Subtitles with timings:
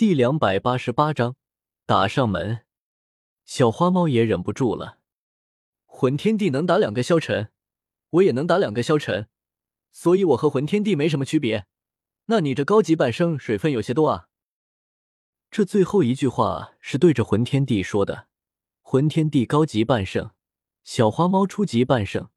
[0.00, 1.36] 第两百八十八章
[1.84, 2.60] 打上门。
[3.44, 4.98] 小花猫也忍不住了。
[5.84, 7.50] 魂天帝能打两个萧晨，
[8.08, 9.28] 我也能打两个萧晨，
[9.92, 11.66] 所以我和魂天帝没什么区别。
[12.28, 14.28] 那你这高级半生水分有些多啊。
[15.50, 18.28] 这最后一句话是对着魂天帝说的。
[18.80, 20.30] 魂天帝高级半圣，
[20.82, 22.30] 小花猫初级半圣。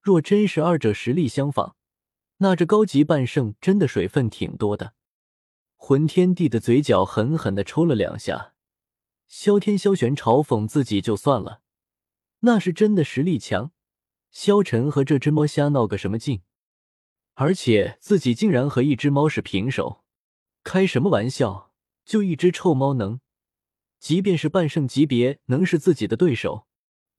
[0.00, 1.76] 若真是二者实力相仿，
[2.38, 4.94] 那这高级半圣真的水分挺多的。
[5.80, 8.52] 魂天帝的嘴角狠狠的抽了两下，
[9.26, 11.62] 萧天、萧玄嘲讽自己就算了，
[12.40, 13.70] 那是真的实力强。
[14.30, 16.42] 萧晨和这只猫瞎闹个什么劲？
[17.34, 20.04] 而且自己竟然和一只猫是平手，
[20.62, 21.72] 开什么玩笑？
[22.04, 23.20] 就一只臭猫能，
[23.98, 26.66] 即便是半圣级别能是自己的对手，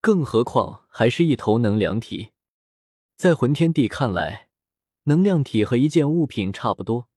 [0.00, 2.32] 更何况还是一头能量体。
[3.16, 4.48] 在魂天帝看来，
[5.04, 7.08] 能量体和一件物品差不多。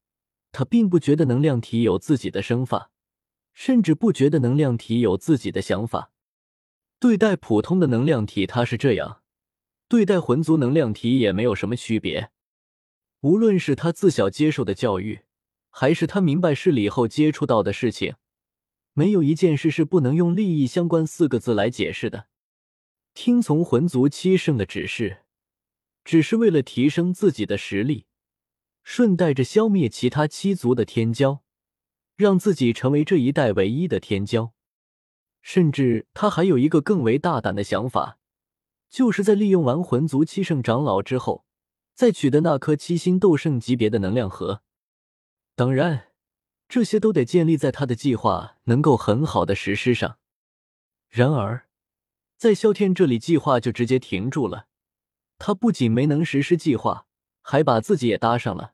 [0.51, 2.91] 他并不觉得能量体有自己的生发，
[3.53, 6.11] 甚至不觉得能量体有自己的想法。
[6.99, 9.21] 对待普通的能量体，他是这样；
[9.87, 12.31] 对待魂族能量体也没有什么区别。
[13.21, 15.21] 无论是他自小接受的教育，
[15.69, 18.15] 还是他明白事理后接触到的事情，
[18.93, 22.27] 没有一件事是不能用“利益相关”四个字来解释的。
[23.13, 25.19] 听从魂族七圣的指示，
[26.03, 28.07] 只是为了提升自己的实力。
[28.91, 31.41] 顺带着消灭其他七族的天骄，
[32.15, 34.49] 让自己成为这一代唯一的天骄。
[35.43, 38.17] 甚至他还有一个更为大胆的想法，
[38.89, 41.45] 就是在利用完魂族七圣长老之后，
[41.93, 44.63] 再取得那颗七星斗圣级别的能量核。
[45.55, 46.07] 当然，
[46.67, 50.17] 这些都得建立在他的计划能够很好的实施上。
[51.09, 51.67] 然而，
[52.37, 54.65] 在萧天这里，计划就直接停住了。
[55.37, 57.05] 他不仅没能实施计划，
[57.43, 58.73] 还把自己也搭上了。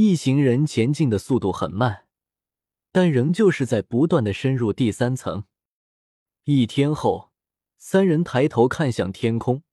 [0.00, 2.04] 一行人前进的速度很慢，
[2.92, 5.42] 但仍旧是在不断的深入第三层。
[6.44, 7.32] 一天后，
[7.78, 9.64] 三人抬头看向天空，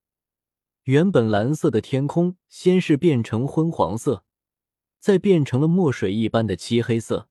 [0.85, 4.23] 原本蓝色的天空先是变成昏黄色，
[4.97, 7.29] 再变成了墨水一般的漆黑色，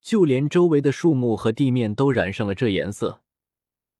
[0.00, 3.20] 就连周围的树木和地面都染上了这颜色，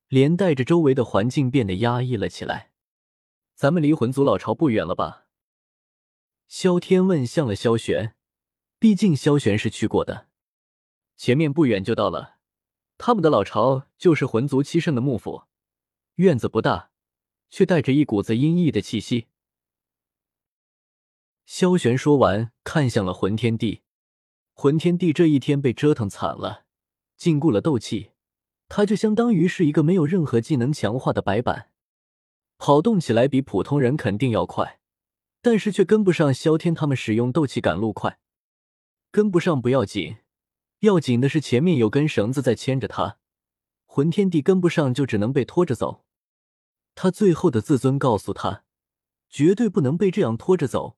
[0.07, 2.71] 连带着周围的环境变得压抑了起来。
[3.53, 5.27] 咱们离魂族老巢不远了吧？
[6.49, 8.15] 萧天问向了萧玄，
[8.79, 10.29] 毕竟萧玄是去过的，
[11.15, 12.39] 前面不远就到了。
[12.97, 15.43] 他们的老巢就是魂族七圣的幕府，
[16.15, 16.89] 院子不大，
[17.51, 19.27] 却带着一股子阴翳的气息。
[21.45, 23.83] 萧玄说完，看向了魂天帝。
[24.53, 26.65] 魂天帝这一天被折腾惨了，
[27.15, 28.09] 禁锢了斗气，
[28.67, 31.69] 他就相当于是一个没有任何技能强化的白板，
[32.57, 34.78] 跑动起来比普通人肯定要快。
[35.41, 38.19] 但是却跟不上萧天他们使用斗气赶路快，
[39.09, 40.17] 跟不上不要紧，
[40.79, 43.17] 要紧的是前面有根绳子在牵着他。
[43.85, 46.05] 魂天帝跟不上就只能被拖着走。
[46.93, 48.65] 他最后的自尊告诉他，
[49.29, 50.97] 绝对不能被这样拖着走，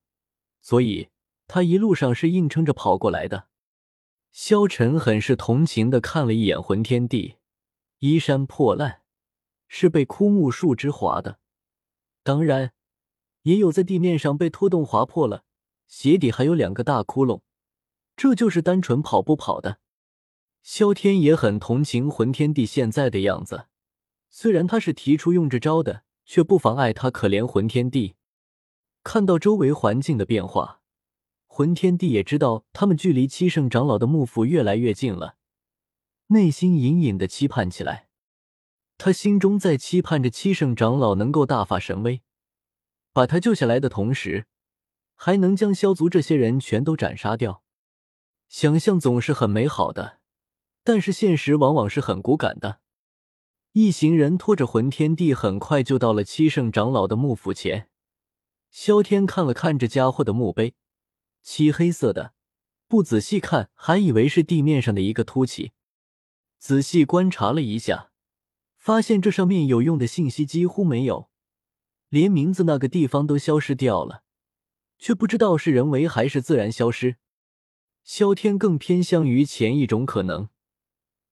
[0.61, 1.09] 所以
[1.47, 3.47] 他一路上是硬撑着跑过来的。
[4.31, 7.35] 萧晨很是同情的看了一眼魂天帝，
[7.99, 9.03] 衣衫破烂，
[9.67, 11.39] 是被枯木树枝划的，
[12.23, 12.73] 当然。
[13.43, 15.43] 也有在地面上被拖动划破了，
[15.87, 17.41] 鞋底还有两个大窟窿，
[18.15, 19.79] 这就是单纯跑不跑的。
[20.61, 23.65] 萧天也很同情魂天帝现在的样子，
[24.29, 28.15] 虽然他是提出用这招的，却不妨碍他可怜魂天帝。
[29.03, 30.81] 看到周围环境的变化，
[31.47, 35.37] 魂天帝也知道他们距离七圣长老的幕府越来越近了，
[36.27, 38.07] 内心隐隐的期盼起来。
[38.99, 42.21] 他心中在期盼着七圣长老能够大发神威。
[43.13, 44.45] 把他救下来的同时，
[45.15, 47.63] 还能将萧族这些人全都斩杀掉。
[48.47, 50.19] 想象总是很美好的，
[50.83, 52.81] 但是现实往往是很骨感的。
[53.73, 57.89] 一行人拖着魂天帝，很快就到了七圣长老的墓府前。
[58.69, 60.75] 萧天看了看这家伙的墓碑，
[61.41, 62.33] 漆黑色的，
[62.87, 65.71] 不仔细看还以为是地面上的一个凸起。
[66.59, 68.11] 仔细观察了一下，
[68.77, 71.30] 发现这上面有用的信息几乎没有。
[72.11, 74.23] 连名字那个地方都消失掉了，
[74.99, 77.15] 却不知道是人为还是自然消失。
[78.03, 80.49] 萧天更偏向于前一种可能，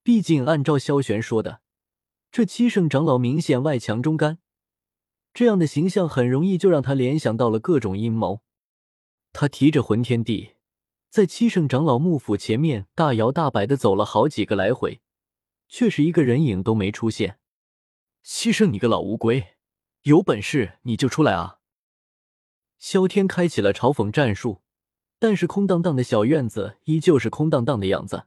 [0.02, 1.60] 毕竟按照萧玄说的，
[2.32, 4.38] 这七圣长老明显外强中干，
[5.34, 8.40] 这样的形象很容易就让他联想到了各种阴谋。
[9.34, 10.52] 他提着魂天地，
[11.10, 15.02] 在七圣长老幕府前面大摇大摆的走了好几个来回，
[15.68, 17.38] 却是一个人影都没出现。
[18.22, 19.58] 七圣，你个老乌龟！
[20.02, 21.58] 有本事你就出来啊！
[22.78, 24.62] 萧天开启了嘲讽战术，
[25.18, 28.24] 但是空荡荡的小院子依旧是空荡荡的样子。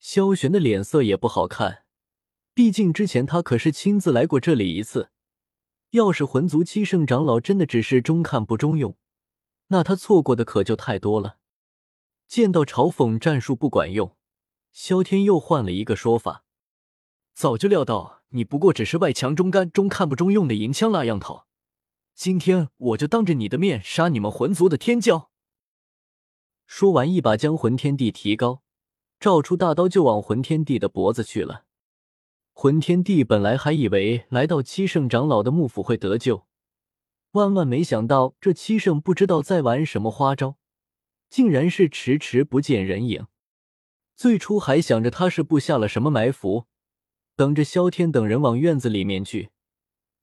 [0.00, 1.84] 萧玄的脸色也不好看，
[2.52, 5.10] 毕竟之前他可是亲自来过这里一次。
[5.90, 8.96] 要是魂族七圣长老真的只是中看不中用，
[9.68, 11.38] 那他错过的可就太多了。
[12.26, 14.16] 见到嘲讽战术不管用，
[14.72, 16.44] 萧天又换了一个说法
[17.34, 21.44] ：“早就料到你不过只是外强中干、中看不中用的银枪那样头，
[22.14, 25.28] 今天我就当着你的面杀你们魂族的天骄。”
[26.66, 28.62] 说完，一把将魂天帝提高，
[29.20, 31.64] 照出大刀就往魂天帝的脖子去了。
[32.54, 36.46] 魂天帝本来还以为来到七圣长老的幕府会得救，
[37.32, 40.56] 万万没想到这七圣不知道在玩什么花招，
[41.28, 43.26] 竟然是迟迟不见人影。
[44.14, 46.66] 最初还想着他是布下了什么埋伏，
[47.42, 49.50] 等着萧天等人往院子里面去，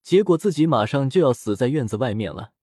[0.01, 2.53] 结果自己马上就要死在院子外面了。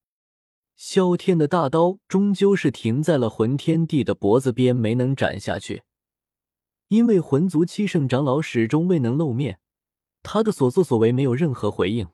[0.76, 5.82] 萧天的大刀终究是停在了魂天帝的脖子边，没能斩下去。
[6.88, 9.60] 因为魂族七圣长老始终未能露面，
[10.22, 12.08] 他的所作所为没有任何回应。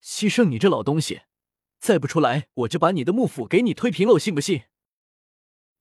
[0.00, 1.22] 七圣，你这老东西，
[1.80, 4.62] 再不出来，我就把你的幕府给你推平了，信不信？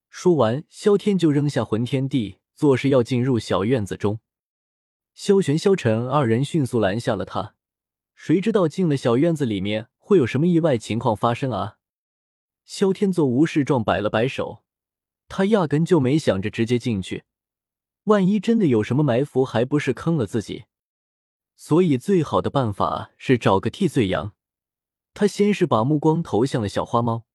[0.10, 4.20] 说完，萧天就扔下魂天帝，作势要进入小院子中。
[5.20, 7.56] 萧玄、萧晨二人迅速拦下了他。
[8.14, 11.80] 谁知道进了小院子里面会有什么意外情况发生啊？
[12.66, 14.64] 萧天作无事状，摆了摆手，
[15.28, 17.24] 他压根就没想着直接进去。
[18.04, 20.66] 万一真的有什么埋伏，还不是坑了自己？
[21.56, 24.36] 所以最好的办法是找个替罪羊。
[25.16, 27.26] 他先是把目光投向了小花猫，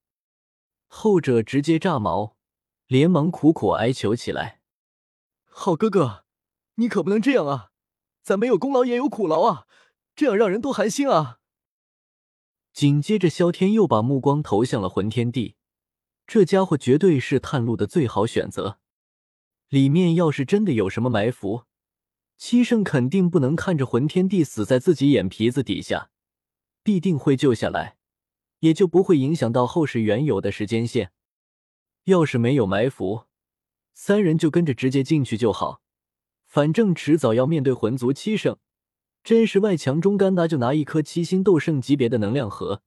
[0.87, 2.37] 后者直接炸毛，
[2.87, 4.61] 连忙苦苦哀求起来
[5.43, 6.23] ：“好哥哥，
[6.75, 7.71] 你可不能这样啊！
[8.23, 9.67] 咱没有功劳也有苦劳啊，
[10.15, 11.39] 这样让人多寒心啊！”
[12.73, 15.57] 紧接着，萧天又把目光投向了魂天帝，
[16.25, 18.79] 这家伙绝对是探路的最好选择。
[19.69, 21.65] 里面要是真的有什么埋伏，
[22.37, 26.09] 七圣肯定不能看着魂天帝死在自己眼皮子底下，
[26.81, 27.97] 必定会救下来，
[28.61, 31.11] 也就不会影响到后世原有的时间线。
[32.05, 33.27] 要是没有埋伏，
[33.93, 35.82] 三人就跟着直接进去就好，
[36.53, 38.59] 反正迟早要面对魂族七圣，
[39.23, 42.83] 真是外强中干，那就拿一颗七星斗圣级别的能量核，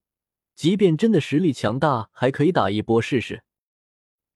[0.54, 3.42] 即便真的实力强大，还可以打一波试试。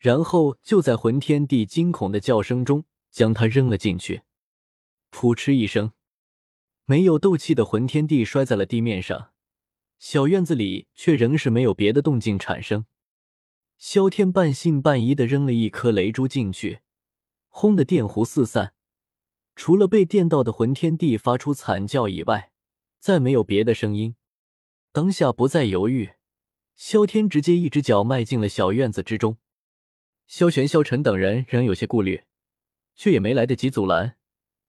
[0.01, 4.23] 然后就在魂天帝惊恐的叫声中将他扔了进去，
[5.13, 5.93] 噗嗤一声，
[6.85, 9.31] 没有斗气的魂天帝摔在了地面上。
[10.01, 12.85] 小院子里却仍是没有别的动静产生。
[13.79, 16.81] 萧天半信半疑的扔了一颗雷珠进去，
[17.47, 18.75] 轰的电弧四散，
[19.61, 22.51] 除了被电到的魂天帝发出惨叫以外，
[22.99, 24.17] 再没有别的声音。
[24.91, 26.13] 当下不再犹豫，
[26.75, 29.37] 萧天直接一只脚迈进了小院子之中。
[30.27, 32.23] 萧玄、萧晨等人仍有些顾虑，
[32.97, 34.17] 却也没来得及阻拦。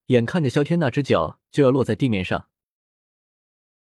[0.08, 2.50] 眼看着萧天那只脚就要落在地面上，